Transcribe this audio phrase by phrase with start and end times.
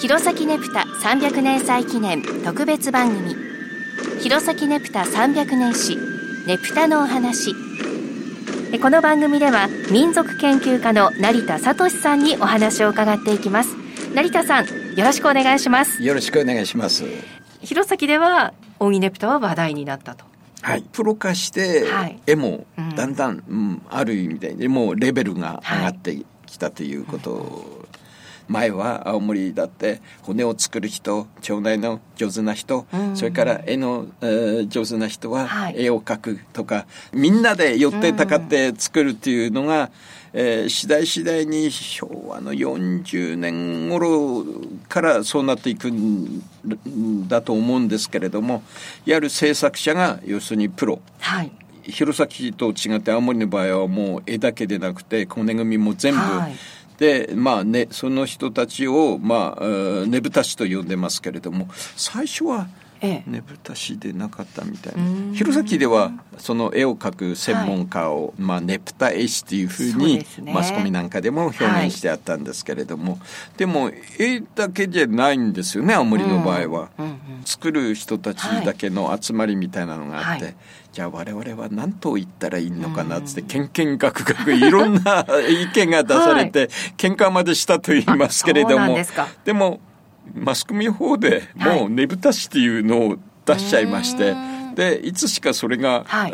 [0.00, 3.36] 弘前ネプタ300年祭記念特別番組。
[4.22, 5.98] 弘前ネプタ300年史
[6.46, 7.54] ネプタのお話。
[8.80, 13.76] この番組では民族研究家の成田聡さんにお話を伺っていきます。
[14.14, 14.66] 成田さん
[14.96, 16.02] よろしくお願いします。
[16.02, 17.04] よろしくお願いします。
[17.60, 20.24] 弘前ではオギネプタは話題になったと。
[20.62, 21.86] はい、プロ化して、
[22.26, 22.64] 絵も
[22.96, 27.80] だんだん、うん、ある意味でもうレベルが上がってきたということ
[28.50, 44.44] 前は青森だって骨を作る人町内の上手な人、うん、それから絵の、えー、上手な人は絵を描くとか、はい、みんなで寄ってたかって作るっていうのが、うん、えー、次第次第に昭和の40年頃
[44.88, 48.64] からそうなっていくんだと思うんですけれども
[49.06, 51.00] いわゆる制作者が要するにプロ。
[51.20, 51.52] はい。
[51.82, 56.56] 弘前と違って青森の場合はもう絵だけでなくて骨組みも全部、はい
[57.00, 62.68] で、まあね、その人たちを、まあ、ねぶた師と呼んでますけれども、最初は、
[63.00, 65.34] ねぶたしでなかったみたいな。
[65.34, 73.20] 弘前ではその絵を描く専門家を、はい、まあ、ねぷた絵師っていうふうに、ね、マスコミなんかでも表現してあったんですけれども、はい、
[73.58, 80.56] でも絵だけじゃないんですよね青森の場合は、うんうんうん、作る人たちだけの集まりみたいなのがあって、はい、
[80.92, 88.98] じゃあ我々は何と言ったらいいのかなっつって、けんけんがくがくいろんな意見が出されて、はい、喧嘩までしたと言いますけれども。
[89.44, 89.80] でも
[90.34, 94.34] マスコミ法でもうねぶたしっていうのを出しちゃいまして。
[94.74, 96.32] でいつしかそれが、はい、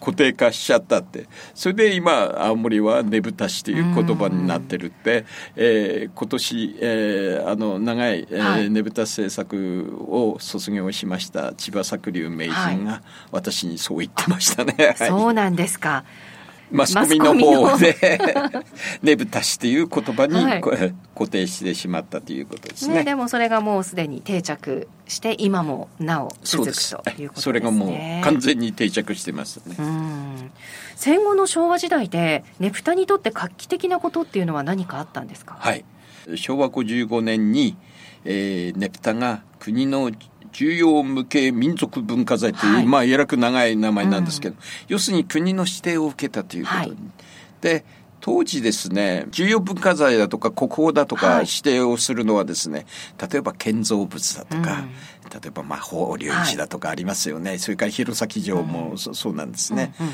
[0.00, 1.26] 固定化しちゃったって。
[1.54, 5.24] それで今青森はねぶたしという言葉になってるって、
[5.56, 14.74] えー、今年、えー、あの長い、えーねぶた制作を卒業しました千葉作龍名人が私にそう言ってましたね。
[14.98, 16.04] はい、そうなんですか
[16.70, 17.96] マスコミの方で
[19.02, 19.16] ね。
[19.16, 27.28] ぶたしっていう言葉に、はい、固定してしまったということですね、ね、でもそれがもうすでに定着して今もなお続くということですね。
[27.36, 29.76] それがもう完全に定着してますね。
[30.96, 35.56] 戦後の昭和時代でねぷたにとって画期的なことっていうのは何かあったんですか？
[35.58, 35.84] はい。
[36.36, 37.76] 昭和55年に、
[38.24, 40.10] えー、ねぷたが国の
[40.52, 46.90] 重要無形民族文化財という、はい、まあ、えらく長い名前なんですけど、うん、要するに国の指定を受けたということに。
[46.90, 46.98] はい、
[47.60, 47.84] で、
[48.20, 52.86] 当時ですね、重要文化財だとか国宝だとか指定をするのはですね、
[53.18, 60.12] はい、例えば建造物だとか、うん、例えばまあ法隆寺だとかありますよね、はい、それから弘前城もそ,、うそうなんですね、うんうん、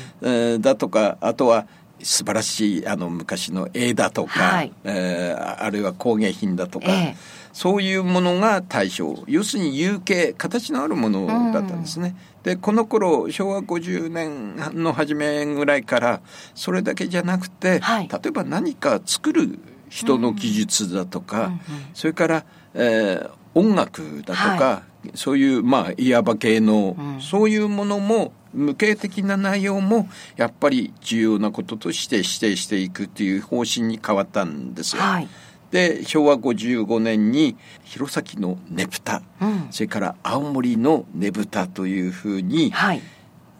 [0.51, 1.67] えー、だとかあとは
[2.01, 12.13] 素晴らしいあの昔の絵だとか、はい、えー、あるいは工芸品だとか、えーそういうものが対象要するに有形形のあるものだったんですね。
[12.39, 16.21] うん、でこの頃昭和50年の初めぐらいから
[16.53, 19.57] それだけじゃなくて、はい、例えば何か作る
[19.87, 21.59] 人の技術だとか、うんうん、
[21.93, 30.07] それから、えー、音楽だとか、はい、そういうまあいわば芸能、うん、そういうものも無形的な内容も
[30.37, 35.01] やっぱり重要なこととして指定していくという方針に変わったんですよ。
[35.01, 35.27] はい。
[35.71, 42.71] で昭和55年に弘前のねぷた、うん、それから青森のねぶたというふうに、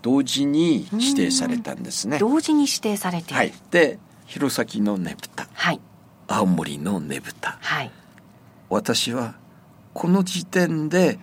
[0.01, 2.19] 同時に指定されたんですね。
[2.19, 3.33] 同時に指定されて。
[3.33, 5.79] はい、で弘前のねぶた、はい、
[6.27, 7.91] 青森のねぶた、はい、
[8.69, 9.35] 私は
[9.95, 11.17] この時点で、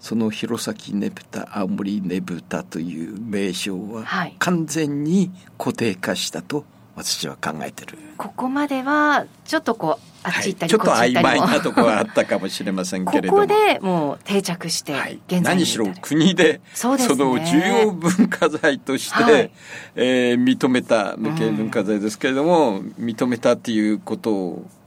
[0.00, 4.04] その弘前ねぶた青森ねぶたという名称は
[4.38, 7.98] 完全に固定化したと私は考えてる。
[8.16, 13.42] ここまではちょっとこうあっち行ったり、はい、ちょっと曖昧なところはあったかもしれませんけれども。
[13.44, 19.50] ここでもう定着して、はい、何しろ国でそ、ね,、の重要文化財として、はい、
[19.94, 24.85] えー、認めた無形文化財ですけれども、うん、認めたっていうことで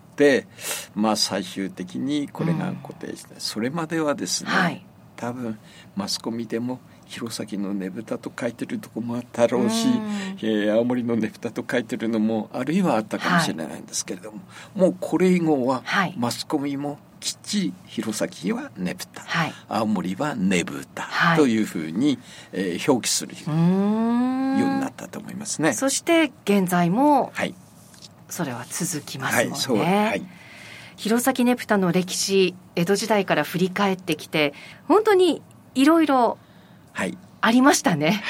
[0.96, 4.86] まあ最終的にこれが固定して、うん、それまではですね、はい、
[5.16, 5.58] 多分
[5.96, 9.92] マスコミでも弘前のねぶたと書いてるとこもあったろうし、う
[10.42, 14.44] えー、青森のねぶたと書いてるのもあるいはあったかもしれないんですけれども、は
[14.76, 15.84] い、もうこれ以後は
[16.18, 22.18] マスコミもきっちり弘前はねぶた、はい、青森はねぶたというふうに、
[22.54, 25.74] えー、表記するようになったと思いますね。
[25.74, 27.54] そして現在も、はい、
[28.30, 30.06] それは続きますもんね。
[30.08, 30.26] はい
[31.00, 34.54] 弘前ねぷたの歴史江戸時代から振り返ってきて
[34.86, 35.42] 本当に
[35.74, 36.38] いろいろ
[37.40, 38.22] ありましたね。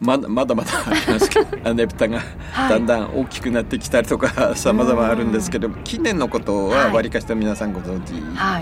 [0.00, 2.20] まだまだ まだありますけどねぷたが
[2.68, 8.12] だんだん大きくなってきたりとかさまざまあるんですけど近年のことはわりかしと皆さんご存知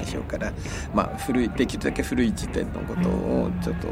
[0.04, 0.54] でしょうから、はい、
[0.94, 3.88] まあ、古いできるだけ古い時点のことをちょっと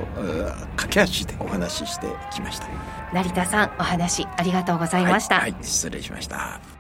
[0.76, 2.66] 駆け足でお話ししてきました。
[3.12, 6.75] 成田さんお話ありがとうございました、はい、はい、失礼しました